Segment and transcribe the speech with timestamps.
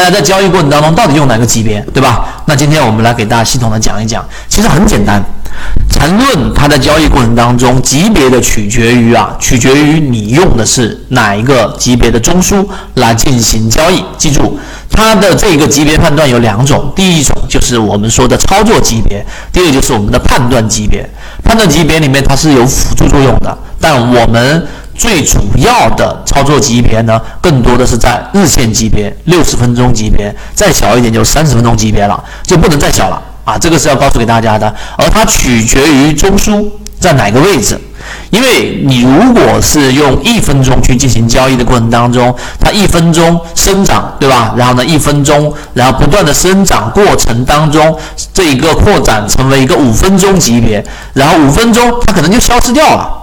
[0.00, 2.42] 大家在交易过程当中到底用哪个级别，对吧？
[2.46, 5.22] 那今天我们来给大家系统的讲一讲，其实很简单。
[5.90, 14.02] 缠论它在交易过程当中，级别的取决于啊，取决于你用的是哪一个级别的中枢来进行交易。
[14.16, 14.58] 记住，
[14.90, 19.22] 它的这个级别判断有两种，第一种就是我们说的操作级别，
[19.52, 21.06] 第二就是我们的判断级别。
[21.44, 24.66] 判断级别里面它是有辅助作用的，但我们
[25.00, 33.18] 最主要的操作级别呢，更多的是在日线级别、六十分钟级别，再小一点就三十分钟级别了，就不能再小了。
[33.46, 36.68] 啊，这个是要告诉给大家的，而它取决于中枢
[37.00, 37.80] 在哪个位置，
[38.28, 44.52] 因为你如果是用一分钟去进行交易的过程当中，它一分钟生长，对吧？
[44.54, 47.96] 然后呢，一分钟，然后不断的生长过程当中，
[48.34, 53.16] 这一个扩展成为一个五分钟级别，然后五分钟它可能就消失掉了。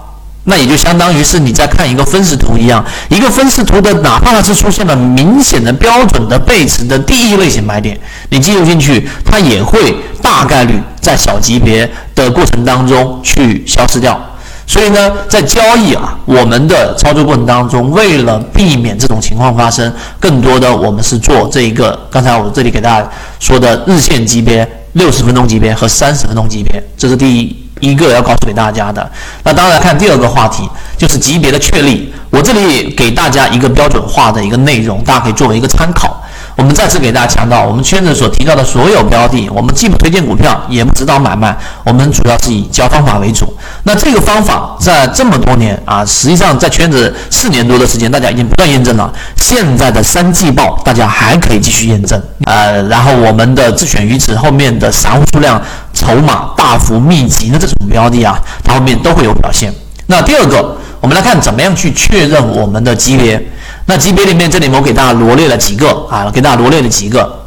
[0.50, 14.18] 那也就相当于是你在看一个分时图一样，一个分时图的，哪怕它是出现了明显的标准的背驰的第一类型买点，你进入进去，它也会大概率在小级别的过程当中去消失掉。
[14.66, 23.09] 所以呢，在交易啊，我们的操作过程当中，为了避免这种情况发生，更多的我们是做这一个，刚才我这里给大家
[23.42, 27.67] 说的日线级别、六十分钟级别和三十分钟级别，这是第一。
[27.80, 29.09] 一个要告诉给大家的，
[29.44, 32.14] 那当然看第二个话题就是级别的确立。
[32.30, 36.22] 我这里给大家一个标准化的一个内容，大家可以作为一个参考。
[36.58, 41.55] 我们再次给大家强调，我们圈子所提到的所有标的，我们既不推荐股票，也不指导买卖，
[41.86, 43.55] 我们主要是以教方法为主。
[43.83, 49.13] 那这个方法在这么多年啊，实际上在圈子四年多的时间，大家已经不断验证了。
[49.35, 52.19] 现在的三季报，大家还可以继续验证。
[52.45, 55.61] 呃，然后我们的自选鱼池后面的散户数量、
[55.94, 59.72] 筹码大幅密集的这种标的啊，它后面都会有表现。
[60.08, 63.52] 那第二个，我们来看怎么样去确认我们的级别。
[63.86, 67.45] 那级别里面，这里我给大家罗列了几个啊，给大家罗列了几个，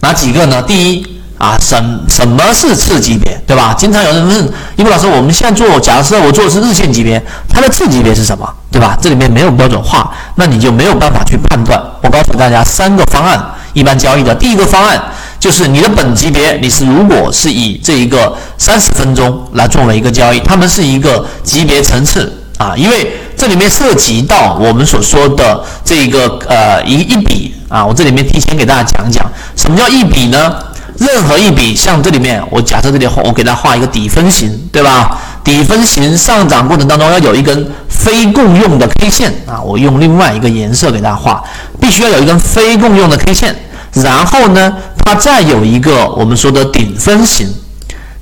[0.00, 0.60] 哪几个呢？
[0.62, 1.74] 第一啊，什
[2.08, 3.74] 什么是次级别，对吧？
[3.76, 8.96] 经常有人问一博老师，我们现在做，假设我做的是日线级别，它的次级别是什么，对吧？
[9.00, 11.82] 这里面没有标准化，那你就没有办法去判断。
[12.02, 13.42] 我告诉大家三个方案，
[13.72, 15.00] 一般交易的第一个方案
[15.42, 22.32] 就是你的本级别，你是如果是以这一个三十分钟来作为一个交易，它们是一个级别层次。
[22.58, 30.54] 啊，因为这里面涉及到我们所说的这个呃一一笔啊，我这里面提前给大家讲讲，什么叫一笔呢？
[30.98, 35.18] 任何一笔，像这里面我假设这里画我给大家画一个底分型，对吧？
[35.42, 41.42] 底分型上涨过程当中要有一根非共用的 K 线啊，我用另外一个颜色给大家画，
[41.80, 43.56] 必须要有一根非共用的 K 线，
[43.94, 44.72] 然后呢，
[45.04, 47.52] 它再有一个我们说的顶分型。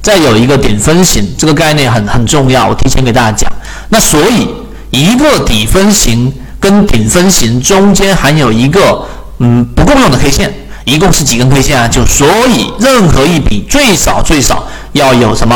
[0.03, 3.53] 再有一个顶分型，这个概念很很重要，我提前给大家讲。
[3.91, 4.49] 那所以
[4.91, 9.05] 一个底分型跟顶分型中间还有一个
[9.41, 10.55] 嗯不共用的 K 线，
[10.87, 11.87] 一共是几根 K 线啊？
[11.87, 15.55] 就所以任何一笔最少最少要有什么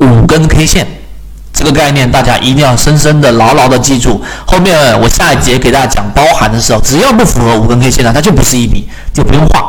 [0.00, 0.86] 五根 K 线，
[1.56, 4.22] 这个概念大家一定要深深的牢牢的记住。
[4.46, 9.64] 后面我下一节给大家讲包含的时候，只要不符合五根 K 线的，它就不是一笔，就不用画。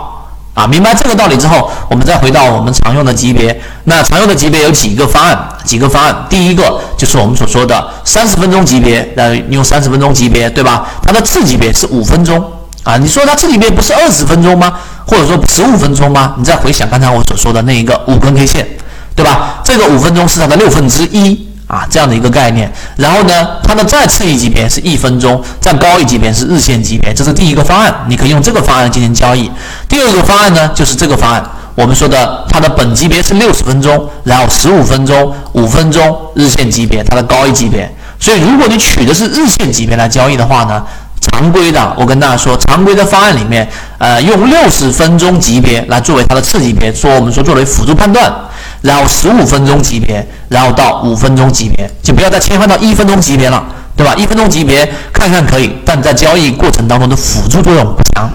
[0.54, 3.58] 啊，明白这个道理之后，我们再回到我们常用的级别。
[3.86, 5.48] 那常用的级别有几个方案？
[5.64, 6.14] 几个方案？
[6.30, 10.86] 第一个就是我们所说的三十分钟级别，呃，用三十分钟级别，对吧？
[11.04, 12.44] 它的次级别是五分钟
[12.84, 12.98] 啊。
[12.98, 14.74] 你说它次级别不是二十分钟吗？
[15.06, 16.34] 或者说十五分钟吗？
[16.38, 18.68] 你再回想刚才我所说的那一个五根 K 线，
[19.16, 19.62] 对吧？
[19.64, 21.47] 这个五分钟是它的六分之一。
[21.68, 29.52] 啊，这样的一个概念，然后呢，它的再次一级别是一分钟，再高一级别是日线级别，这是第一个方案，你可以用这个方案进行交易。
[29.90, 31.44] 第二个方案呢，就是这个方案，
[31.76, 37.94] 我们说的它的本级别是六十分钟，然后十五分钟、五分钟日线级别，它的高一级别。
[38.18, 40.82] 所以如果你取的是日线级别来交易的话呢，
[41.20, 43.68] 常规的，我跟大家说，常规的方案里面，
[43.98, 48.34] 呃，用六十分钟级别来作为它的次级别，说我们说作为辅助判断。
[48.82, 53.64] 然后十五分钟级别，然后到五分钟级别，就不要再切换到一分钟级别了，
[53.96, 54.14] 对吧？
[54.16, 58.30] 一分钟级别看看可以，但在交易过程当中的辅助作用不强。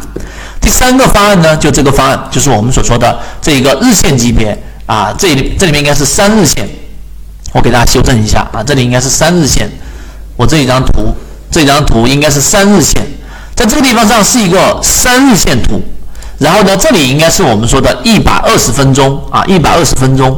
[0.60, 4.56] 第三个方案呢，就这个方案，就是我们所说的这一个日线级别
[4.86, 6.68] 啊，这里这里面应该是三日线，
[7.52, 9.70] 我给大家修正一下啊，这里应该是三日线，
[10.36, 11.14] 我这一张图，
[11.50, 13.00] 这张图应该是三日线，
[13.54, 15.80] 在这个地方上是一个三日线图。
[16.42, 20.36] 然后呢，这里应该是我们说的一百二十分钟啊，一百二十分钟，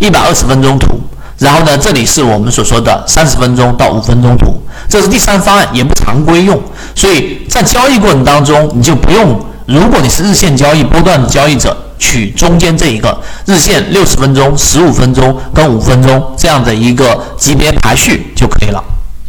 [0.00, 1.00] 一百二十分钟图。
[1.38, 6.60] 然后呢，这里是我们所说的三十分钟到五分钟图，这是第三方案，也不常规用。
[6.96, 13.16] 所以在交易过程当中，你就不用，如果你是日线交易波段交易者，取中间这一个
[13.46, 18.82] 日线六十分钟、十五分钟跟五分钟这样的一个级别排序就可以了。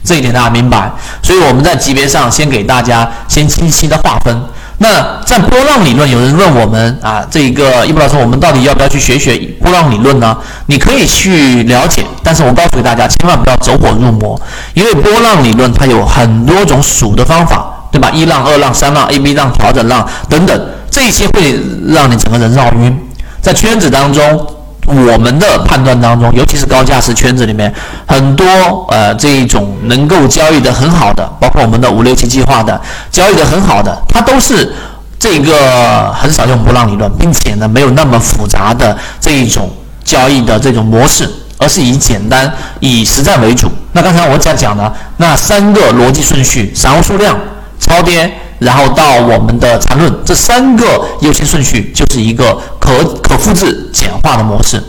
[0.04, 0.92] 这一点大家明白。
[1.22, 4.42] 所以我们在级别上先给大家先清晰的划分。
[4.78, 10.38] 那在波浪理论，有人问我们啊，这一个易博老师，我们到底要不要去学学波浪理论呢？
[10.66, 14.40] 你可以去了解，但是我告诉大家，千万不要走火入魔，
[14.74, 18.12] 因为波浪理论它有很多种数的方法，对吧？
[18.14, 21.58] 一浪、二浪、三浪、A、B 浪、调整浪等等，这些会
[21.88, 23.00] 让你整个人绕晕。
[23.42, 24.46] 在圈子当中，
[24.86, 27.74] 我们的判断当中，尤其是高价值圈子里面，
[28.06, 28.46] 很多
[28.90, 32.80] 呃这一种能够交易的很好的，包括我们的五六七计划的
[33.12, 34.74] 交易的很好的，它都是。
[35.18, 39.72] 这个很少用波浪理论，并且呢没有那么复杂的这一种
[40.04, 41.28] 交易的这种模式，
[41.58, 43.72] 而是以简单、以实战为主。
[43.94, 47.36] 那刚才我讲讲的那三个逻辑顺序：散户数量、
[47.80, 48.30] 超跌，
[48.60, 54.82] 然后到我们的缠论，这三个优先顺序就是一个可可复制简化的模式。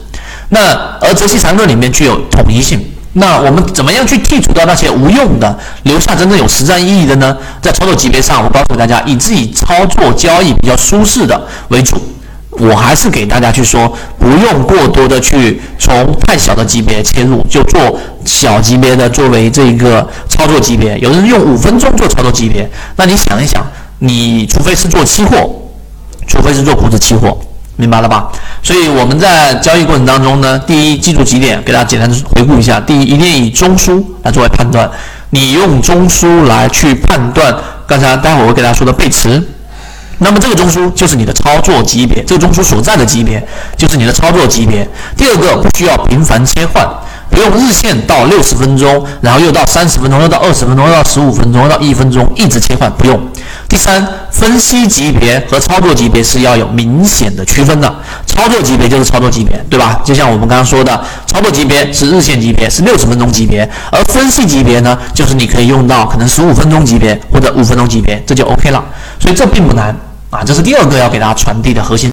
[0.50, 2.84] 那而泽西缠论里面具有统一性。
[3.18, 7.34] 那我们怎么样去剔除掉那些无用的，留下真正有实战意义的呢？
[7.62, 11.96] 在操作级别上，我告诉大家，以自己操作交易比较舒适的为主。
[12.58, 20.98] 我还是给大家去说，不用过多的去从太小的级别切入，就做小级别的作为这个操作级别。
[20.98, 23.66] 有人用五分钟做操作级别，那你想一想，
[23.98, 25.50] 你除非是做期货，
[26.26, 27.38] 除非是做股指期货。
[27.78, 28.32] 明白了吧？
[28.62, 32.80] 所以我们在交易过程当中呢，第一，记住几点，给大家简单回顾一下。
[32.80, 34.90] 第一，一定以中枢来作为判断，
[35.28, 37.54] 你用中枢来去判断
[37.86, 39.46] 刚才待会儿我给大家说的背驰，
[40.18, 43.46] 那么这个中枢就是你的操作级别，这个中枢所在的级别
[43.76, 44.88] 就是你的操作级别。
[45.16, 46.88] 第二个，不需要频繁切换。
[47.36, 53.20] 不用日线到六十分钟，然后又到三十分钟，又到二十分钟，又到十五分钟，又到一分钟，一直切换不用。
[53.68, 57.94] 第三，分析级别和操作级别是要有明显的区分的。
[58.24, 60.00] 操作级别就是操作级别，对吧？
[60.02, 68.82] 就像我们刚刚说的，操作级别是日线级别，是六十分钟级别，而分析级别呢，就是你可以用到可能十五分钟级别或者五分钟级别，这就 OK 了。
[69.20, 69.94] 所以这并不难
[70.30, 72.04] 啊，这是第二个要给大家传递的核心。